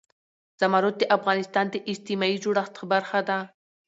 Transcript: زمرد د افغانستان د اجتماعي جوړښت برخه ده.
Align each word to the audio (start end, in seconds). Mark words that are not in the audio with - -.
زمرد 0.61 0.95
د 0.99 1.03
افغانستان 1.17 1.65
د 1.69 1.75
اجتماعي 1.91 2.37
جوړښت 2.43 2.75
برخه 2.91 3.19
ده. 3.29 3.39